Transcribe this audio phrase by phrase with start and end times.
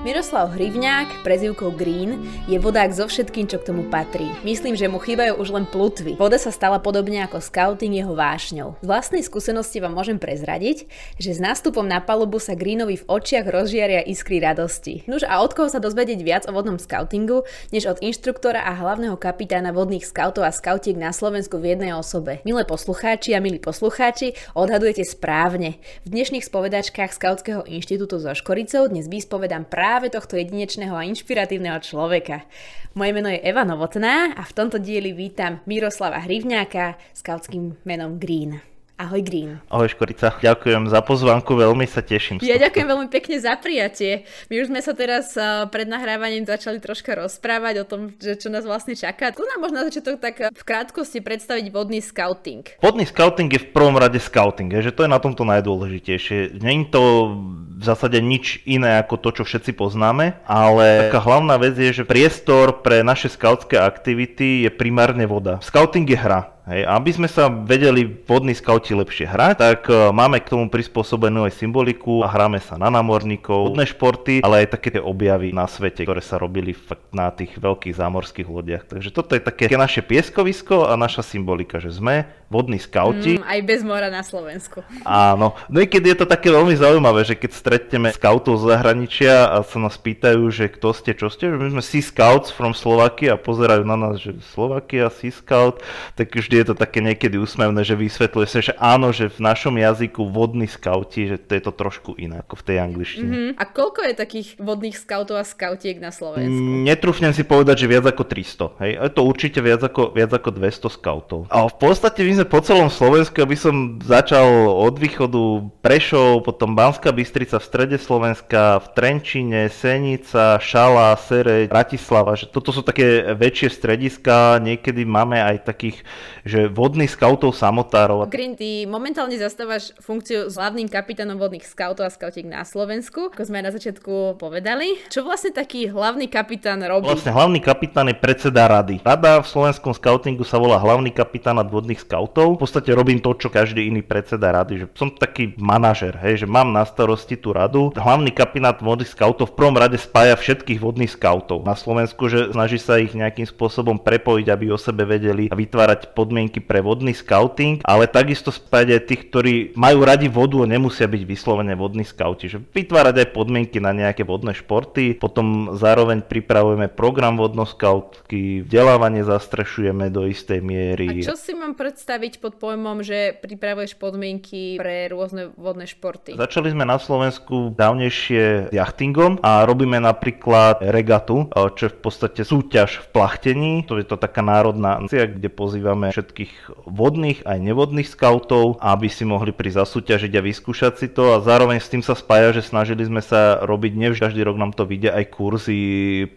[0.00, 4.32] Miroslav Hrivňák, prezivkou Green, je vodák so všetkým, čo k tomu patrí.
[4.40, 6.16] Myslím, že mu chýbajú už len plutvy.
[6.16, 8.80] Voda sa stala podobne ako scouting jeho vášňou.
[8.80, 10.88] Z vlastnej skúsenosti vám môžem prezradiť,
[11.20, 15.04] že s nástupom na palubu sa Greenovi v očiach rozžiaria iskry radosti.
[15.04, 19.20] Nuž a od koho sa dozvedieť viac o vodnom scoutingu, než od inštruktora a hlavného
[19.20, 22.40] kapitána vodných scoutov a scoutiek na Slovensku v jednej osobe.
[22.48, 25.76] Milé poslucháči a milí poslucháči, odhadujete správne.
[26.08, 31.82] V dnešných spovedačkách Skautského inštitútu so Škoricou dnes vyspovedám práve práve tohto jedinečného a inšpiratívneho
[31.82, 32.46] človeka.
[32.94, 38.22] Moje meno je Eva Novotná a v tomto dieli vítam Miroslava Hrivňáka s kautským menom
[38.22, 38.62] Green.
[39.00, 39.56] Ahoj Green.
[39.72, 42.36] Ahoj Škorica, ďakujem za pozvánku, veľmi sa teším.
[42.44, 44.28] Ja ďakujem veľmi pekne za prijatie.
[44.52, 48.52] My už sme sa teraz eh, pred nahrávaním začali troška rozprávať o tom, že čo
[48.52, 49.32] nás vlastne čaká.
[49.32, 52.76] Tu nám možno začiatok tak v krátkosti predstaviť vodný scouting.
[52.84, 56.60] Vodný scouting je v prvom rade scouting, že to je na tomto najdôležitejšie.
[56.60, 57.32] Není to
[57.80, 62.04] v zásade nič iné ako to, čo všetci poznáme, ale taká hlavná vec je, že
[62.04, 65.56] priestor pre naše skautské aktivity je primárne voda.
[65.64, 66.59] Scouting je hra.
[66.70, 71.42] Hej, aby sme sa vedeli vodní skauti lepšie hrať, tak uh, máme k tomu prispôsobenú
[71.42, 75.66] aj symboliku a hráme sa na námorníkov, vodné športy, ale aj také tie objavy na
[75.66, 76.78] svete, ktoré sa robili
[77.10, 78.86] na tých veľkých zámorských lodiach.
[78.86, 83.38] Takže toto je také naše pieskovisko a naša symbolika, že sme vodní skauti.
[83.38, 84.82] Mm, aj bez mora na Slovensku.
[85.06, 85.54] Áno.
[85.70, 89.94] Niekedy je to také veľmi zaujímavé, že keď stretneme skautov z zahraničia a sa nás
[89.94, 93.86] pýtajú, že kto ste, čo ste, že my sme Sea Scouts from Slovakia a pozerajú
[93.86, 95.78] na nás, že Slovakia, Sea Scout,
[96.18, 99.78] tak vždy je to také niekedy úsmevné, že vysvetľuje sa, že áno, že v našom
[99.78, 103.30] jazyku vodní skauti, že to je to trošku iné ako v tej angličtine.
[103.30, 103.62] Mm-hmm.
[103.62, 106.50] A koľko je takých vodných skautov a skautiek na Slovensku?
[106.50, 108.82] Mm, netrúfnem si povedať, že viac ako 300.
[108.82, 108.92] Hej.
[108.98, 111.38] Je to určite viac ako, viac ako 200 skautov.
[111.46, 116.72] A v podstate my sme po celom Slovensku, aby som začal od východu Prešov, potom
[116.72, 123.36] Banská Bystrica v strede Slovenska, v Trenčine, Senica, Šala, Sere, Bratislava, že toto sú také
[123.36, 126.00] väčšie strediska, niekedy máme aj takých
[126.48, 128.24] že vodných skautov samotárov.
[128.32, 133.44] Green, ty momentálne zastávaš funkciu s hlavným kapitánom vodných skautov a skautiek na Slovensku, ako
[133.44, 134.96] sme na začiatku povedali.
[135.12, 137.04] Čo vlastne taký hlavný kapitán robí?
[137.04, 139.04] Vlastne hlavný kapitán je predseda rady.
[139.04, 142.29] Rada v slovenskom skautingu sa volá hlavný kapitán nad vodných skautov.
[142.30, 146.46] V podstate robím to, čo každý iný predseda rady, že som taký manažer, hej, že
[146.46, 147.90] mám na starosti tú radu.
[147.96, 152.78] Hlavný kapitán vodných skautov v prvom rade spája všetkých vodných skautov na Slovensku, že snaží
[152.78, 157.82] sa ich nejakým spôsobom prepojiť, aby o sebe vedeli a vytvárať podmienky pre vodný scouting,
[157.82, 162.46] ale takisto spájať aj tých, ktorí majú radi vodu a nemusia byť vyslovene vodní skauti.
[162.52, 170.12] Že vytvárať aj podmienky na nejaké vodné športy, potom zároveň pripravujeme program vodnoskautky, vzdelávanie zastrešujeme
[170.12, 171.24] do istej miery.
[171.24, 176.40] A čo si mám predstaviť pod pojmom, že pripravuješ podmienky pre rôzne vodné športy?
[176.40, 183.04] Začali sme na Slovensku dávnejšie jachtingom a robíme napríklad regatu, čo je v podstate súťaž
[183.04, 183.72] v plachtení.
[183.86, 189.28] To je to taká národná akcia, kde pozývame všetkých vodných aj nevodných skautov, aby si
[189.28, 193.04] mohli prísť zasúťažiť a vyskúšať si to a zároveň s tým sa spája, že snažili
[193.04, 195.80] sme sa robiť, nevždy každý rok nám to vyjde aj kurzy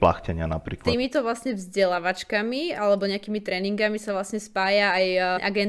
[0.02, 0.90] plachtenia napríklad.
[0.90, 5.20] Týmito vlastne vzdelávačkami alebo nejakými tréningami sa vlastne spája aj e,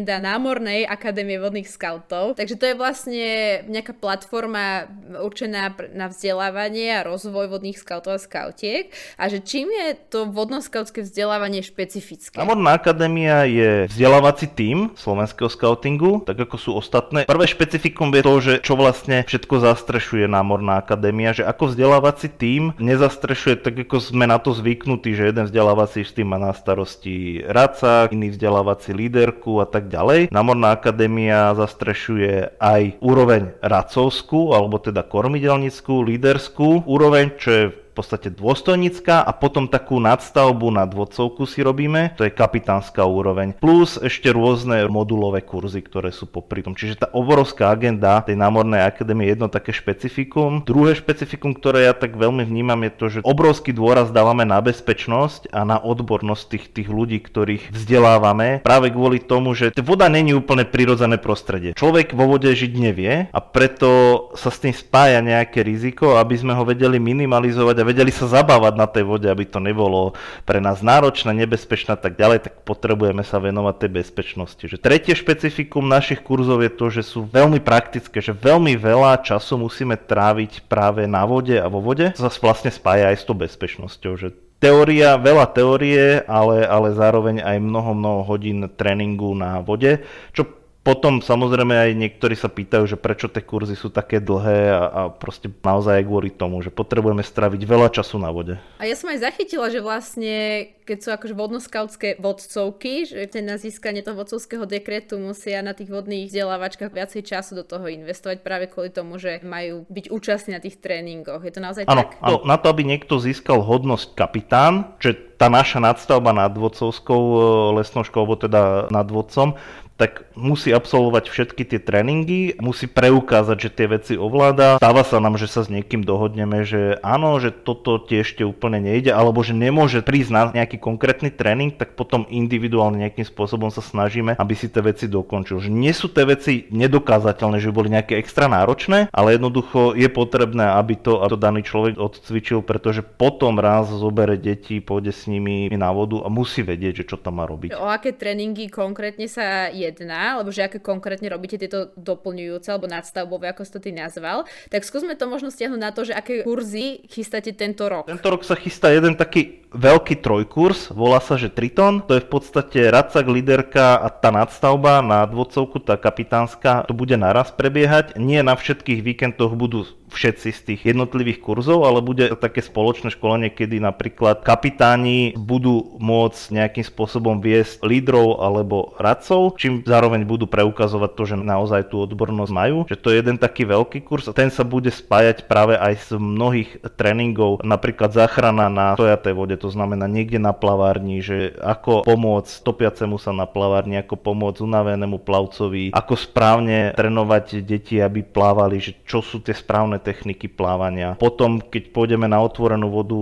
[0.05, 2.37] agenda námornej akadémie vodných skautov.
[2.37, 3.29] Takže to je vlastne
[3.73, 4.85] nejaká platforma
[5.17, 8.93] určená na vzdelávanie a rozvoj vodných skautov a skautiek.
[9.17, 12.37] A že čím je to vodnoskautské vzdelávanie špecifické?
[12.37, 17.25] Námorná akadémia je vzdelávací tím slovenského scoutingu, tak ako sú ostatné.
[17.25, 22.77] Prvé špecifikum je to, že čo vlastne všetko zastrešuje námorná akadémia, že ako vzdelávací tím
[22.77, 28.13] nezastrešuje tak, ako sme na to zvyknutí, že jeden vzdelávací tým má na starosti radca,
[28.13, 30.21] iný vzdelávací líderku a tak ďalej.
[30.35, 39.23] Námorná akadémia zastrešuje aj úroveň radcovskú, alebo teda kormidelnickú, líderskú úroveň, čo je podstate dôstojnícka
[39.23, 44.91] a potom takú nadstavbu na vodcovku si robíme, to je kapitánska úroveň, plus ešte rôzne
[44.91, 46.75] modulové kurzy, ktoré sú popri tom.
[46.75, 50.67] Čiže tá obrovská agenda tej námornej akadémie je jedno také špecifikum.
[50.67, 55.55] Druhé špecifikum, ktoré ja tak veľmi vnímam, je to, že obrovský dôraz dávame na bezpečnosť
[55.55, 60.67] a na odbornosť tých, tých ľudí, ktorých vzdelávame, práve kvôli tomu, že voda není úplne
[60.67, 61.77] prirodzené prostredie.
[61.77, 63.89] Človek vo vode žiť nevie a preto
[64.35, 68.75] sa s tým spája nejaké riziko, aby sme ho vedeli minimalizovať a vedeli sa zabávať
[68.75, 70.17] na tej vode, aby to nebolo
[70.49, 74.65] pre nás náročné, nebezpečné a tak ďalej, tak potrebujeme sa venovať tej bezpečnosti.
[74.65, 79.61] Že tretie špecifikum našich kurzov je to, že sú veľmi praktické, že veľmi veľa času
[79.61, 82.11] musíme tráviť práve na vode a vo vode.
[82.17, 84.29] To sa vlastne spája aj s tou bezpečnosťou, že
[84.65, 90.01] teória, veľa teórie, ale, ale zároveň aj mnoho, mnoho hodín tréningu na vode,
[90.33, 94.83] čo Potom samozrejme aj niektorí sa pýtajú, že prečo tie kurzy sú také dlhé a,
[94.85, 98.61] a proste naozaj kvôli tomu, že potrebujeme straviť veľa času na vode.
[98.77, 103.57] A ja som aj zachytila, že vlastne keď sú akože vodnoskautské vodcovky, že ten na
[103.57, 108.69] získanie toho vodcovského dekretu musia na tých vodných vzdelávačkách viacej času do toho investovať práve
[108.69, 111.41] kvôli tomu, že majú byť účastní na tých tréningoch.
[111.41, 112.21] Je to naozaj ano, tak?
[112.21, 117.39] Áno, na to, aby niekto získal hodnosť kapitán, že tá naša nadstavba nad vodcovskou e,
[117.81, 119.57] lesnou školou, teda nad vodcom,
[119.95, 124.83] tak musí absolvovať všetky tie tréningy, musí preukázať, že tie veci ovláda.
[124.83, 128.81] Stáva sa nám, že sa s niekým dohodneme, že áno, že toto tiež ešte úplne
[128.81, 133.85] nejde, alebo že nemôže prísť na nejaký konkrétny tréning, tak potom individuálne nejakým spôsobom sa
[133.85, 135.61] snažíme, aby si tie veci dokončil.
[135.61, 140.75] Že nie sú tie veci nedokázateľné, že boli nejaké extra náročné, ale jednoducho je potrebné,
[140.75, 145.71] aby to, aby to daný človek odcvičil, pretože potom raz zobere deti, pôjde s nimi
[145.71, 147.77] na vodu a musí vedieť, že čo tam má robiť.
[147.77, 152.89] O aké tréningy konkrétne sa je jedna, alebo že aké konkrétne robíte tieto doplňujúce alebo
[152.89, 156.43] nadstavbové, ako si to ty nazval, tak skúsme to možno stiahnuť na to, že aké
[156.43, 158.09] kurzy chystáte tento rok.
[158.09, 162.31] Tento rok sa chystá jeden taký veľký trojkurs, volá sa, že Triton, to je v
[162.31, 168.15] podstate Racak, Liderka a tá nadstavba na dvodcovku, tá kapitánska, to bude naraz prebiehať.
[168.15, 169.85] Nie na všetkých víkendoch budú
[170.15, 176.55] všetci z tých jednotlivých kurzov, ale bude také spoločné školenie, kedy napríklad kapitáni budú môcť
[176.55, 182.53] nejakým spôsobom viesť lídrov alebo radcov, čím zároveň budú preukazovať to, že naozaj tú odbornosť
[182.55, 182.79] majú.
[182.87, 186.21] Že to je jeden taký veľký kurz a ten sa bude spájať práve aj z
[186.21, 192.63] mnohých tréningov, napríklad záchrana na stojatej vode, to znamená niekde na plavárni, že ako pomôcť
[192.63, 198.93] topiacemu sa na plavárni, ako pomôcť unavenému plavcovi, ako správne trénovať deti, aby plávali, že
[199.09, 201.17] čo sú tie správne techniky plávania.
[201.17, 203.17] Potom, keď pôjdeme na otvorenú vodu,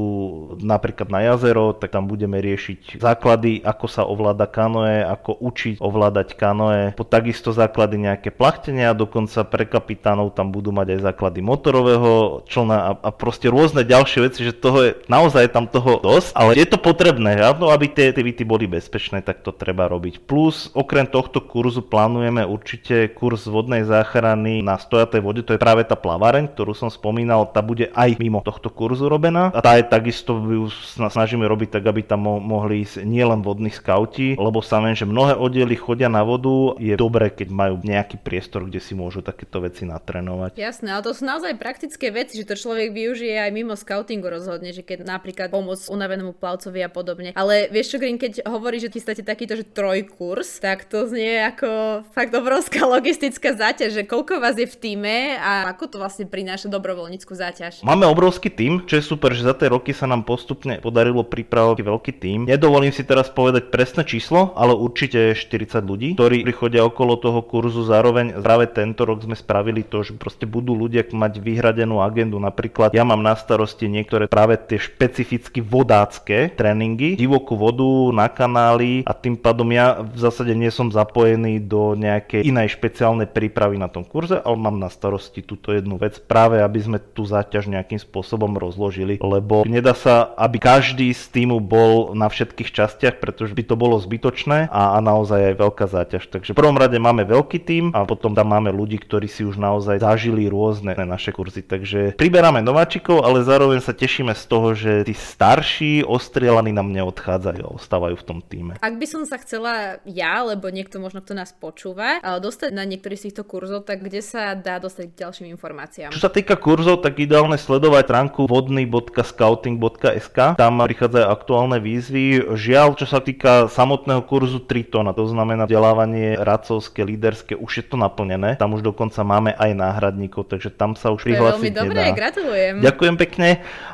[0.58, 6.34] napríklad na jazero, tak tam budeme riešiť základy, ako sa ovláda kanoe, ako učiť ovládať
[6.34, 12.42] kanoe, po takisto základy nejaké plachtenia, dokonca pre kapitánov tam budú mať aj základy motorového
[12.48, 16.56] člna a, a proste rôzne ďalšie veci, že toho je, naozaj tam toho dosť, ale
[16.56, 20.24] je to potrebné, no, aby tie aktivity boli bezpečné, tak to treba robiť.
[20.24, 25.84] Plus, okrem tohto kurzu plánujeme určite kurz vodnej záchrany na stojatej vode, to je práve
[25.84, 29.52] tá plaváreň, ktorú ktorú som spomínal, tá bude aj mimo tohto kurzu robená.
[29.52, 34.40] A tá je takisto, ju snažíme robiť tak, aby tam mohli ísť nielen vodní skauti,
[34.40, 36.72] lebo sa viem, že mnohé oddiely chodia na vodu.
[36.80, 40.56] Je dobré, keď majú nejaký priestor, kde si môžu takéto veci natrénovať.
[40.56, 44.72] Jasné, ale to sú naozaj praktické veci, že to človek využije aj mimo scoutingu rozhodne,
[44.72, 47.36] že keď napríklad pomôcť unavenému plavcovi a podobne.
[47.36, 52.00] Ale vieš čo, Green, keď hovorí, že chystáte takýto, že trojkurs, tak to znie ako
[52.16, 56.51] fakt obrovská logistická záťaž, že koľko vás je v týme a ako to vlastne prináša
[56.52, 57.80] našu dobrovoľníckú záťaž.
[57.80, 61.80] Máme obrovský tým, čo je super, že za tie roky sa nám postupne podarilo pripravovať
[61.80, 62.38] veľký tým.
[62.44, 67.88] Nedovolím si teraz povedať presné číslo, ale určite 40 ľudí, ktorí prichodia okolo toho kurzu.
[67.88, 72.36] Zároveň práve tento rok sme spravili to, že proste budú ľudia mať vyhradenú agendu.
[72.36, 79.08] Napríklad ja mám na starosti niektoré práve tie špecificky vodácké tréningy, divokú vodu na kanály
[79.08, 83.88] a tým pádom ja v zásade nie som zapojený do nejakej inej špeciálnej prípravy na
[83.88, 87.70] tom kurze, ale mám na starosti túto jednu vec práve práve aby sme tú záťaž
[87.70, 93.54] nejakým spôsobom rozložili, lebo nedá sa, aby každý z týmu bol na všetkých častiach, pretože
[93.54, 96.26] by to bolo zbytočné a, a naozaj aj veľká záťaž.
[96.34, 99.54] Takže v prvom rade máme veľký tým a potom tam máme ľudí, ktorí si už
[99.54, 101.62] naozaj zažili rôzne naše kurzy.
[101.62, 107.62] Takže priberáme nováčikov, ale zároveň sa tešíme z toho, že tí starší ostrielaní nám neodchádzajú
[107.62, 108.82] a ostávajú v tom týme.
[108.82, 113.14] Ak by som sa chcela ja, alebo niekto možno, kto nás počúva, dostať na niektorý
[113.14, 116.10] z týchto kurzov, tak kde sa dá dostať k ďalším informáciám?
[116.10, 120.38] Čo sa týka kurzov, tak ideálne sledovať stránku vodný.scouting.sk.
[120.56, 122.56] Tam prichádzajú aktuálne výzvy.
[122.56, 128.00] Žiaľ, čo sa týka samotného kurzu Tritona, to znamená vzdelávanie radcovské, líderské, už je to
[128.00, 128.56] naplnené.
[128.56, 131.84] Tam už dokonca máme aj náhradníkov, takže tam sa už prihlásiť nedá.
[131.84, 132.74] Veľmi dobré, gratulujem.
[132.80, 133.48] Ďakujem pekne.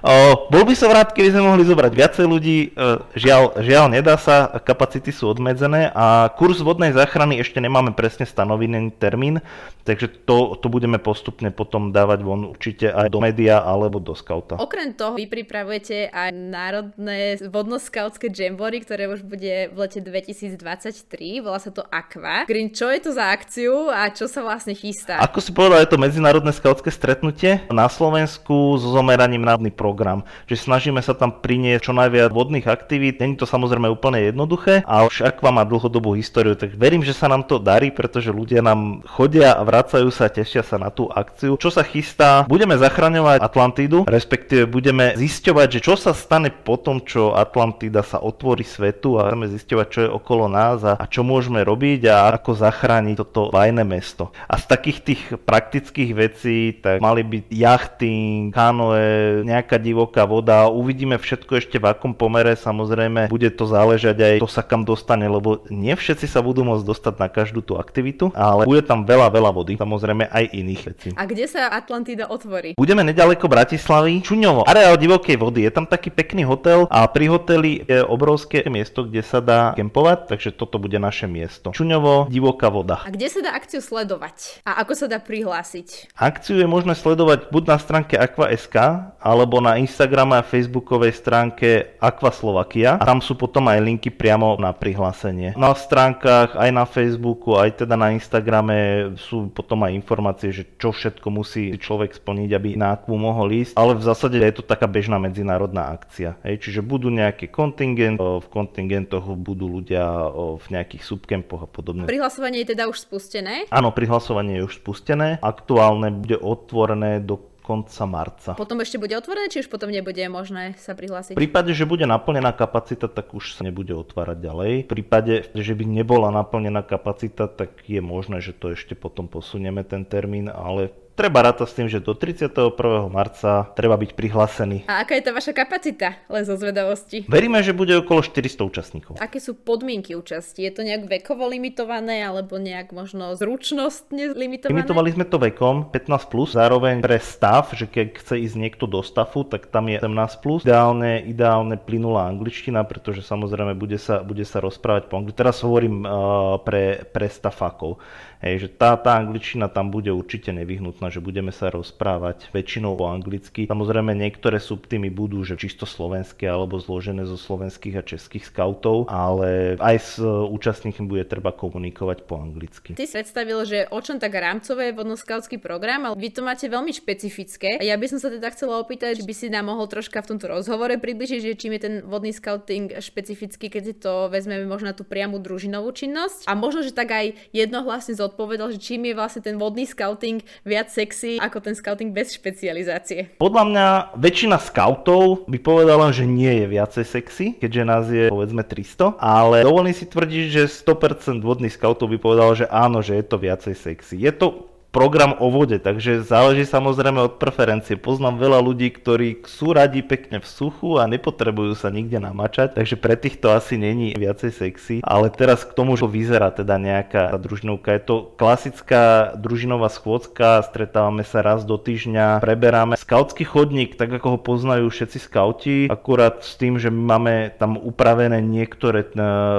[0.06, 2.58] O, bol by som rád, keby sme mohli zobrať viacej ľudí.
[2.70, 8.28] E, žiaľ, žiaľ, nedá sa, kapacity sú obmedzené a kurz vodnej záchrany ešte nemáme presne
[8.28, 9.40] stanovený termín,
[9.88, 14.60] takže to, to budeme postupne potom dávať von určite aj do média alebo do skauta.
[14.60, 21.56] Okrem toho vy pripravujete aj národné vodnoskautské jambory, ktoré už bude v lete 2023, volá
[21.56, 22.44] sa to Aqua.
[22.44, 25.16] Green, čo je to za akciu a čo sa vlastne chystá?
[25.24, 30.26] Ako si povedal, je to medzinárodné skautské stretnutie na Slovensku so zomeraním na program.
[30.50, 33.22] Že snažíme sa tam priniesť čo najviac vodných aktivít.
[33.22, 37.30] Není to samozrejme úplne jednoduché, ale už Aqua má dlhodobú históriu, tak verím, že sa
[37.30, 41.54] nám to darí, pretože ľudia nám chodia a vracajú sa, tešia sa na tú akciu.
[41.54, 42.17] Čo sa chystá?
[42.50, 48.18] Budeme zachraňovať Atlantidu, respektíve budeme zisťovať, že čo sa stane po tom, čo Atlantida sa
[48.18, 52.34] otvorí svetu a budeme zisťovať, čo je okolo nás a, a čo môžeme robiť a
[52.34, 54.34] ako zachrániť toto vajné mesto.
[54.50, 61.22] A z takých tých praktických vecí, tak mali byť jachting, kanoe, nejaká divoká voda, uvidíme
[61.22, 65.62] všetko ešte v akom pomere, samozrejme bude to záležať aj to sa kam dostane, lebo
[65.70, 69.50] nie všetci sa budú môcť dostať na každú tú aktivitu, ale bude tam veľa, veľa
[69.54, 71.08] vody, samozrejme aj iných vecí.
[71.14, 71.70] A kde sa
[72.08, 72.72] Atlantida otvorí?
[72.72, 77.84] Budeme nedaleko Bratislavy, Čuňovo, areál divokej vody, je tam taký pekný hotel a pri hoteli
[77.84, 81.68] je obrovské miesto, kde sa dá kempovať, takže toto bude naše miesto.
[81.76, 83.04] Čuňovo, divoká voda.
[83.04, 84.64] A kde sa dá akciu sledovať?
[84.64, 86.16] A ako sa dá prihlásiť?
[86.16, 88.76] Akciu je možné sledovať buď na stránke Aqua.sk
[89.20, 92.96] alebo na Instagrame a Facebookovej stránke Aqua Slovakia.
[92.96, 95.52] A tam sú potom aj linky priamo na prihlásenie.
[95.60, 100.88] Na stránkach, aj na Facebooku, aj teda na Instagrame sú potom aj informácie, že čo
[100.88, 103.74] všetko musí človek splniť, aby na Aquu mohol ísť.
[103.74, 106.38] Ale v zásade je to taká bežná medzinárodná akcia.
[106.46, 106.62] Hej.
[106.62, 110.30] Čiže budú nejaké kontingent, v kontingentoch budú ľudia
[110.62, 112.06] v nejakých subkempoch a podobne.
[112.06, 113.66] Prihlasovanie je teda už spustené?
[113.74, 115.42] Áno, prihlasovanie je už spustené.
[115.42, 118.56] Aktuálne bude otvorené do konca marca.
[118.56, 121.36] Potom ešte bude otvorené, či už potom nebude možné sa prihlásiť?
[121.36, 124.72] V prípade, že bude naplnená kapacita, tak už sa nebude otvárať ďalej.
[124.88, 129.84] V prípade, že by nebola naplnená kapacita, tak je možné, že to ešte potom posunieme
[129.84, 132.70] ten termín, ale treba rátať s tým, že do 31.
[133.10, 134.86] marca treba byť prihlásený.
[134.86, 137.26] A aká je tá vaša kapacita, len zo zvedavosti?
[137.26, 139.18] Veríme, že bude okolo 400 účastníkov.
[139.18, 140.62] Aké sú podmienky účasti?
[140.62, 144.78] Je to nejak vekovo limitované, alebo nejak možno zručnostne limitované?
[144.78, 149.02] Limitovali sme to vekom 15+, plus, zároveň pre stav, že keď chce ísť niekto do
[149.02, 150.38] stafu, tak tam je 17+.
[150.38, 150.62] Plus.
[150.62, 155.42] Ideálne, ideálne plynulá angličtina, pretože samozrejme bude sa, bude sa rozprávať po angličtine.
[155.42, 157.98] Teraz hovorím uh, pre, pre stafákov.
[158.38, 163.08] Hej, že tá, tá angličtina tam bude určite nevyhnutná, že budeme sa rozprávať väčšinou po
[163.08, 163.68] anglicky.
[163.68, 169.76] Samozrejme niektoré subtými budú, že čisto slovenské alebo zložené zo slovenských a českých skautov, ale
[169.80, 172.94] aj s účastníkmi bude treba komunikovať po anglicky.
[172.94, 176.64] Ty si predstavil, že o čom tak rámcové je vodnoskautský program, ale vy to máte
[176.68, 177.80] veľmi špecifické.
[177.82, 180.46] Ja by som sa teda chcela opýtať, či by si nám mohol troška v tomto
[180.48, 185.40] rozhovore približiť, že čím je ten vodný scouting špecifický, keď to vezmeme možno tú priamu
[185.40, 186.46] družinovú činnosť.
[186.46, 190.44] A možno, že tak aj jednohlasne z odpovedal, že čím je vlastne ten vodný scouting
[190.62, 193.38] viac sexy ako ten scouting bez špecializácie.
[193.38, 193.86] Podľa mňa
[194.18, 199.62] väčšina scoutov by povedala, že nie je viacej sexy, keďže nás je povedzme 300, ale
[199.62, 203.74] dovolím si tvrdiť, že 100% vodných scoutov by povedal, že áno, že je to viacej
[203.78, 204.18] sexy.
[204.18, 208.00] Je to program o vode, takže záleží samozrejme od preferencie.
[208.00, 212.96] Poznám veľa ľudí, ktorí sú radi pekne v suchu a nepotrebujú sa nikde namačať, takže
[212.96, 214.96] pre týchto asi není viacej sexy.
[215.04, 217.94] Ale teraz k tomu, že vyzerá teda nejaká družinovka.
[217.94, 224.34] Je to klasická družinová schôdzka, stretávame sa raz do týždňa, preberáme skautský chodník, tak ako
[224.34, 229.10] ho poznajú všetci skauti, akurát s tým, že my máme tam upravené niektoré e,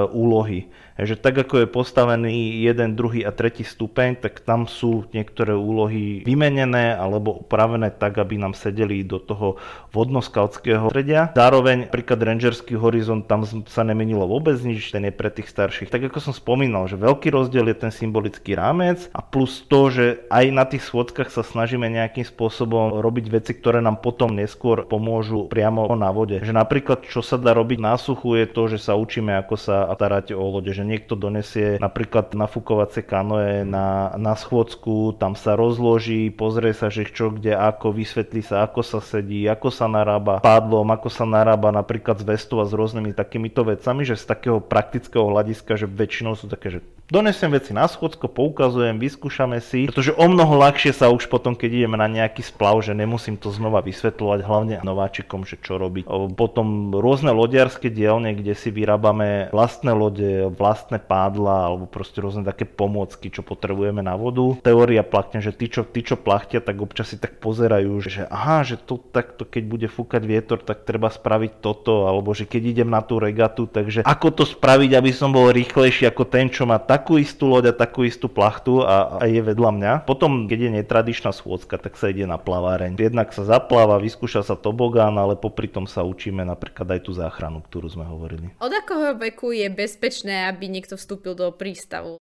[0.09, 0.69] úlohy
[1.05, 6.23] že tak ako je postavený jeden, druhý a tretí stupeň, tak tam sú niektoré úlohy
[6.23, 9.59] vymenené alebo upravené tak, aby nám sedeli do toho
[9.93, 11.31] vodnoskautského stredia.
[11.35, 15.89] Zároveň napríklad Rangerský horizont, tam sa nemenilo vôbec nič, ten je pre tých starších.
[15.89, 20.05] Tak ako som spomínal, že veľký rozdiel je ten symbolický rámec a plus to, že
[20.29, 25.49] aj na tých schôdzkach sa snažíme nejakým spôsobom robiť veci, ktoré nám potom neskôr pomôžu
[25.49, 26.41] priamo na vode.
[26.41, 29.89] Že napríklad, čo sa dá robiť na suchu, je to, že sa učíme, ako sa
[29.93, 36.33] starať o lode, že niekto donesie napríklad nafúkovacie kanoe na, na schôdzku, tam sa rozloží,
[36.33, 40.89] pozrie sa, že čo kde ako, vysvetlí sa, ako sa sedí, ako sa narába pádlom,
[40.89, 45.29] ako sa narába napríklad z vestu a s rôznymi takýmito vecami, že z takého praktického
[45.29, 46.79] hľadiska, že väčšinou sú také, že
[47.09, 51.83] donesem veci na schodsko, poukazujem, vyskúšame si, pretože o mnoho ľahšie sa už potom, keď
[51.83, 56.07] ideme na nejaký splav, že nemusím to znova vysvetľovať, hlavne nováčikom, že čo robiť.
[56.37, 62.63] Potom rôzne lodiarské dielne, kde si vyrábame vlastné lode, vlastné pádla alebo proste rôzne také
[62.63, 64.55] pomôcky, čo potrebujeme na vodu.
[64.63, 68.63] Teória plakne, že tí, čo, tí, čo plachtia, tak občas si tak pozerajú, že aha,
[68.63, 72.89] že to takto, keď bude fúkať vietor, tak treba spraviť toto, alebo že keď idem
[72.89, 76.77] na tú regatu, takže ako to spraviť, aby som bol rýchlejší ako ten, čo má
[76.77, 79.93] takú istú loď a takú istú plachtu a, a je vedľa mňa.
[80.05, 82.99] Potom, keď je netradičná schôdzka, tak sa ide na plaváreň.
[82.99, 87.63] Jednak sa zapláva, vyskúša sa tobogán, ale popri tom sa učíme napríklad aj tú záchranu,
[87.63, 88.51] ktorú sme hovorili.
[88.59, 92.19] Od akého veku je bezpečné, aby niekto vstúpil do prístavu?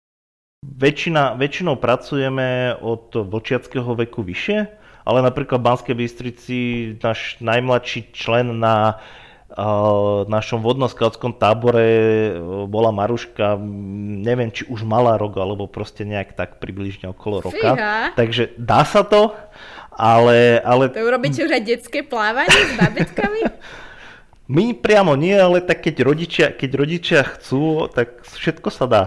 [0.63, 4.59] Väčšina, väčšinou pracujeme od vočiackého veku vyššie,
[5.03, 6.57] ale napríklad v Banskej Bystrici
[7.03, 9.03] náš najmladší člen na
[9.53, 12.33] v našom vodnoskautskom tábore
[12.65, 13.61] bola Maruška,
[14.25, 17.77] neviem, či už mala rok, alebo proste nejak tak približne okolo roka.
[17.77, 18.17] Fíha.
[18.17, 19.29] Takže dá sa to,
[19.93, 20.57] ale...
[20.65, 20.89] ale...
[20.89, 23.41] To urobíte už aj detské plávanie s babetkami?
[24.51, 29.03] My priamo nie, ale tak keď rodičia, keď rodičia chcú, tak všetko sa dá.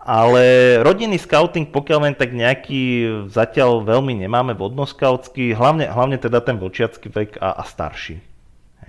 [0.00, 6.56] Ale rodinný scouting, pokiaľ len tak nejaký zatiaľ veľmi nemáme vodnoskautský, hlavne, hlavne teda ten
[6.56, 8.16] vlčiacký vek a, a starší.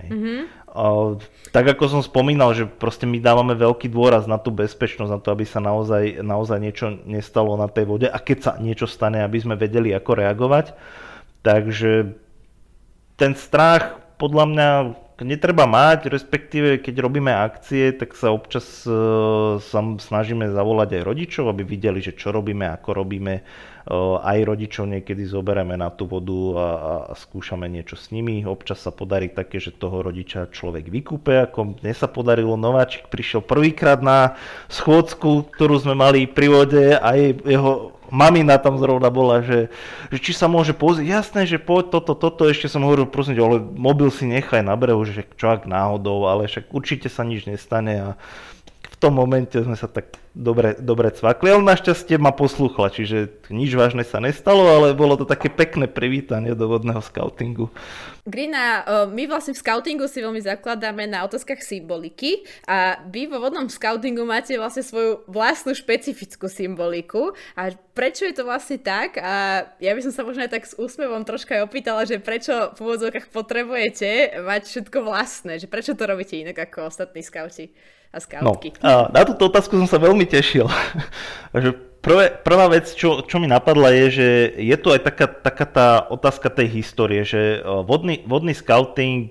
[0.00, 0.08] Hej.
[0.08, 0.40] Mm-hmm.
[0.70, 1.18] O,
[1.50, 5.34] tak ako som spomínal, že proste my dávame veľký dôraz na tú bezpečnosť, na to,
[5.34, 9.36] aby sa naozaj, naozaj niečo nestalo na tej vode a keď sa niečo stane, aby
[9.42, 10.72] sme vedeli, ako reagovať.
[11.44, 12.16] Takže
[13.20, 14.68] ten strach podľa mňa
[15.22, 21.44] netreba mať, respektíve keď robíme akcie, tak sa občas uh, sa snažíme zavolať aj rodičov,
[21.52, 23.44] aby videli, že čo robíme, ako robíme.
[24.20, 26.66] Aj rodičov niekedy zoberieme na tú vodu a, a,
[27.16, 28.44] skúšame niečo s nimi.
[28.44, 33.40] Občas sa podarí také, že toho rodiča človek vykúpe, ako mne sa podarilo, nováčik prišiel
[33.40, 34.36] prvýkrát na
[34.68, 36.84] schôdzku, ktorú sme mali pri vode.
[37.00, 39.70] A jeho mamina tam zrovna bola, že,
[40.10, 43.62] že či sa môže pozrieť, jasné, že poď toto, toto, ešte som hovoril, prosím, ale
[43.62, 47.94] mobil si nechaj na brehu, že čo ak náhodou, ale však určite sa nič nestane
[48.02, 48.08] a
[49.00, 54.04] tom momente sme sa tak dobre, dobre cvakli, ale našťastie ma poslúchla, čiže nič vážne
[54.04, 57.72] sa nestalo, ale bolo to také pekné privítanie do vodného scoutingu.
[58.28, 63.66] Grina, my vlastne v scoutingu si veľmi zakladáme na otázkach symboliky a vy vo vodnom
[63.72, 67.32] scoutingu máte vlastne svoju vlastnú špecifickú symboliku.
[67.56, 69.16] A prečo je to vlastne tak?
[69.16, 72.76] A ja by som sa možno aj tak s úsmevom troška aj opýtala, že prečo
[72.76, 77.72] v úvodzovkách potrebujete mať všetko vlastné, že prečo to robíte inak ako ostatní scouti
[78.10, 78.74] a scoutky?
[78.82, 80.66] No, a na túto otázku som sa veľmi tešil.
[81.64, 81.70] že
[82.02, 85.88] prvé, prvá vec, čo, čo mi napadla je, že je tu aj taká, taká tá
[86.10, 89.30] otázka tej histórie, že vodný, vodný scouting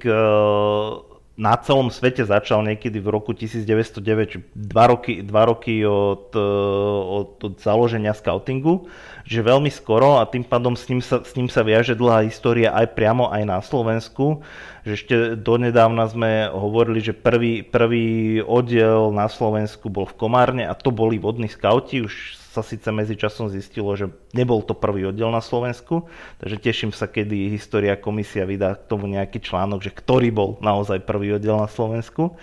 [1.39, 7.53] na celom svete začal niekedy v roku 1909, dva roky, dva roky od, od, od
[7.63, 8.91] založenia scoutingu,
[9.23, 12.75] že veľmi skoro a tým pádom s ním sa, s ním sa viaže dlhá história
[12.75, 14.43] aj priamo aj na Slovensku,
[14.89, 20.73] že ešte donedávna sme hovorili, že prvý, prvý oddiel na Slovensku bol v Komárne a
[20.73, 25.29] to boli vodní skauti, už sa síce medzi časom zistilo, že nebol to prvý oddiel
[25.29, 26.09] na Slovensku,
[26.41, 31.05] takže teším sa, kedy História komisia vydá k tomu nejaký článok, že ktorý bol naozaj
[31.05, 32.33] prvý oddiel na Slovensku.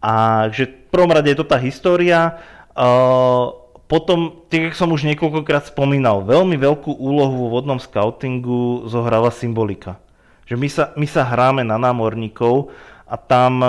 [0.00, 2.40] A že v prvom rade je to tá história,
[2.72, 3.52] uh,
[3.86, 10.02] potom, tak jak som už niekoľkokrát spomínal, veľmi veľkú úlohu vo vodnom scoutingu zohráva symbolika.
[10.46, 12.70] Že my sa, my sa hráme na námorníkov
[13.06, 13.60] a tam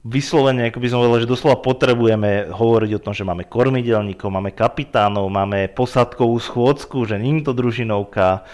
[0.00, 4.56] vyslovene, ako by som povedal, že doslova potrebujeme hovoriť o tom, že máme kormidelníkov, máme
[4.56, 8.48] kapitánov, máme posadkovú schôdzku, že nie to družinovka,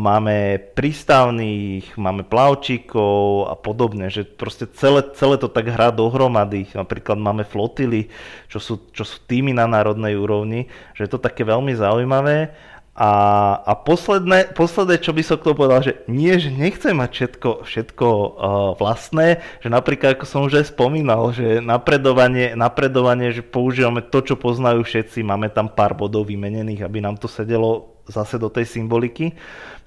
[0.00, 6.72] máme prístavných, máme plavčíkov a podobne, že proste celé, celé to tak hrá dohromady.
[6.72, 8.08] Napríklad máme flotily,
[8.48, 12.56] čo sú, čo sú týmy na národnej úrovni, že je to také veľmi zaujímavé
[12.96, 13.12] a,
[13.60, 17.50] a posledné, posledné, čo by som k tomu povedal, že nie, že nechcem mať všetko,
[17.68, 18.26] všetko uh,
[18.80, 24.40] vlastné, že napríklad, ako som už aj spomínal, že napredovanie, napredovanie, že používame to, čo
[24.40, 29.36] poznajú všetci, máme tam pár bodov vymenených, aby nám to sedelo zase do tej symboliky.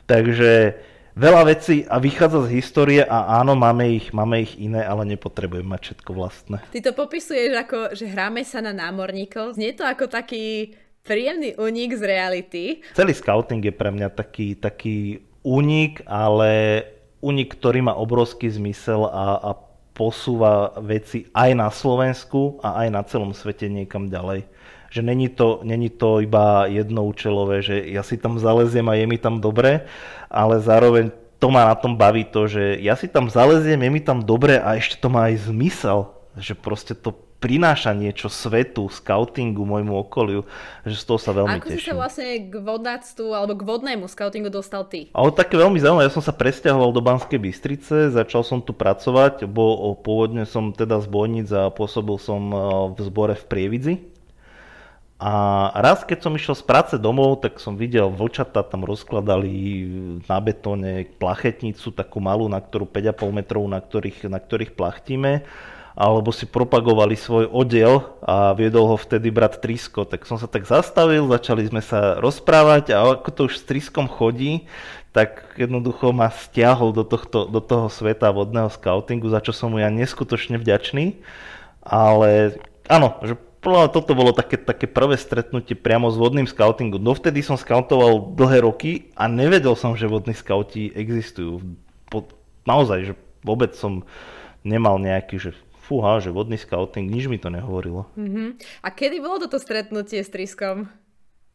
[0.06, 0.78] Takže
[1.18, 5.66] veľa vecí a vychádza z histórie a áno, máme ich, máme ich iné, ale nepotrebujeme
[5.66, 6.58] mať všetko vlastné.
[6.70, 9.58] Ty to popisuješ ako, že hráme sa na námorníkov.
[9.58, 12.64] Znie to ako taký príjemný únik z reality.
[12.94, 16.84] Celý scouting je pre mňa taký, taký únik, ale
[17.20, 19.52] únik, ktorý má obrovský zmysel a, a
[19.96, 24.48] posúva veci aj na Slovensku a aj na celom svete niekam ďalej.
[24.90, 29.20] Že není to, není to iba jednoučelové, že ja si tam zaleziem a je mi
[29.20, 29.86] tam dobre,
[30.32, 34.02] ale zároveň to ma na tom baví to, že ja si tam zaleziem, je mi
[34.04, 39.64] tam dobre a ešte to má aj zmysel, že proste to prináša niečo svetu, scoutingu,
[39.64, 40.44] môjmu okoliu,
[40.84, 41.80] že z toho sa veľmi Ako teším.
[41.80, 45.08] si sa vlastne k vodnáctvu alebo k vodnému scoutingu dostal ty?
[45.16, 49.48] A také veľmi zaujímavé, ja som sa presťahoval do Banskej Bystrice, začal som tu pracovať,
[49.48, 52.58] bo pôvodne som teda z Bojnic a pôsobil som e,
[52.92, 53.96] v zbore v Prievidzi.
[55.20, 59.52] A raz, keď som išiel z práce domov, tak som videl vlčata tam rozkladali
[60.24, 65.44] na betóne plachetnicu, takú malú, na ktorú 5,5 metrov, na ktorých, na ktorých plachtíme
[66.00, 70.08] alebo si propagovali svoj oddiel a viedol ho vtedy brat Trisko.
[70.08, 74.08] Tak som sa tak zastavil, začali sme sa rozprávať a ako to už s Triskom
[74.08, 74.64] chodí,
[75.12, 79.84] tak jednoducho ma stiahol do, tohto, do toho sveta vodného scoutingu, za čo som mu
[79.84, 81.20] ja neskutočne vďačný.
[81.84, 82.56] Ale
[82.88, 87.04] áno, že podľa toto bolo také, také prvé stretnutie priamo s vodným scoutingom.
[87.04, 91.60] Dovtedy som scoutoval dlhé roky a nevedel som, že vodní scouti existujú.
[92.08, 92.24] Po,
[92.64, 94.08] naozaj, že vôbec som
[94.64, 95.52] nemal nejaký, že
[95.90, 98.06] fúha, že vodný scouting, nič mi to nehovorilo.
[98.14, 98.54] Uh-huh.
[98.86, 100.86] A kedy bolo toto stretnutie s Triskom?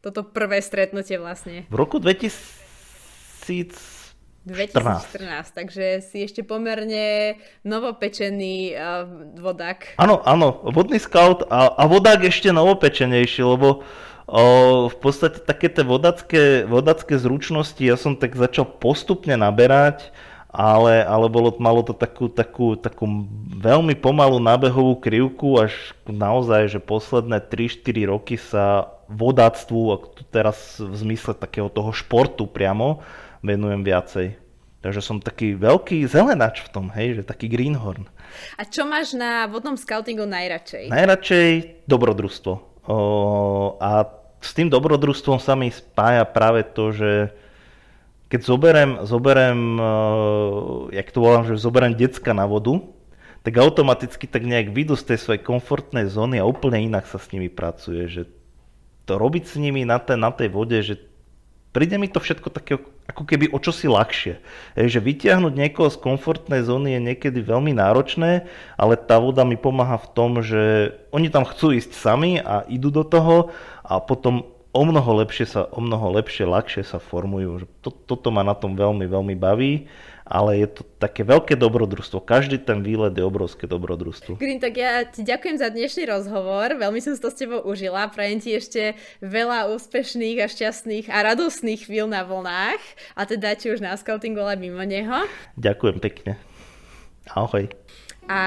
[0.03, 1.63] Toto prvé stretnutie vlastne?
[1.71, 3.95] V roku 2000
[4.45, 7.33] 2014, takže si ešte pomerne
[7.65, 9.09] novopečený uh,
[9.41, 9.97] vodák.
[9.97, 13.81] Áno, áno, vodný scout a, a vodák ešte novopečenejší, lebo
[14.29, 14.43] o,
[14.85, 20.13] v podstate také tie vodacké, vodacké zručnosti ja som tak začal postupne naberať,
[20.55, 23.03] ale, ale bolo, malo to takú, takú, takú
[23.59, 25.75] veľmi pomalú nábehovú krivku, až
[26.07, 33.03] naozaj, že posledné 3-4 roky sa vodáctvu, teraz v zmysle takého toho športu priamo,
[33.43, 34.27] venujem viacej.
[34.79, 38.07] Takže som taký veľký zelenač v tom, hej, že taký greenhorn.
[38.55, 40.87] A čo máš na vodnom scoutingu najradšej?
[40.87, 41.49] Najradšej
[41.83, 42.53] dobrodružstvo.
[42.85, 42.97] O,
[43.81, 44.07] a
[44.39, 47.33] s tým dobrodružstvom sa mi spája práve to, že
[48.25, 52.81] keď zoberem, zoberem uh, jak to volám, že zoberem decka na vodu,
[53.45, 57.29] tak automaticky tak nejak vyjdu z tej svojej komfortnej zóny a úplne inak sa s
[57.29, 58.09] nimi pracuje.
[58.09, 58.21] Že
[59.05, 60.97] to robiť s nimi na, tej, na tej vode, že
[61.69, 64.41] príde mi to všetko také ako keby o čosi ľahšie.
[64.73, 68.49] Je, že vytiahnuť niekoho z komfortnej zóny je niekedy veľmi náročné,
[68.81, 72.89] ale tá voda mi pomáha v tom, že oni tam chcú ísť sami a idú
[72.89, 73.53] do toho
[73.85, 77.63] a potom o mnoho lepšie sa, o mnoho lepšie, ľahšie sa formujú.
[77.79, 79.87] To, toto ma na tom veľmi, veľmi baví
[80.25, 82.17] ale je to také veľké dobrodružstvo.
[82.25, 84.41] Každý ten výlet je obrovské dobrodružstvo.
[84.41, 86.73] Green, tak ja ti ďakujem za dnešný rozhovor.
[86.73, 88.09] Veľmi som to s tebou užila.
[88.09, 92.81] Prajem ti ešte veľa úspešných a šťastných a radostných chvíľ na vlnách.
[93.13, 95.29] A teda či už na scoutingu, ale mimo neho.
[95.61, 96.41] Ďakujem pekne.
[97.29, 97.69] Ahoj.
[98.25, 98.41] A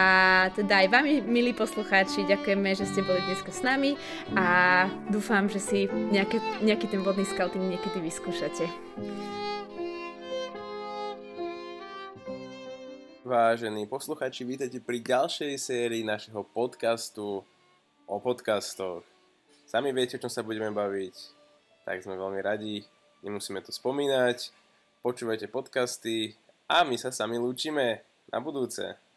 [0.59, 3.95] teda aj vám, milí poslucháči, ďakujeme, že ste boli dneska s nami
[4.35, 8.67] a dúfam, že si nejaké, nejaký ten vodný scouting niekedy vyskúšate.
[13.23, 17.47] Vážení posluchači, vítajte pri ďalšej sérii našeho podcastu
[18.11, 19.07] o podcastoch.
[19.63, 21.15] Sami viete, o čom sa budeme baviť,
[21.87, 22.83] tak sme veľmi radi,
[23.23, 24.51] nemusíme to spomínať.
[25.07, 26.35] Počúvajte podcasty
[26.67, 29.08] a my sa sami lúčime na budúce.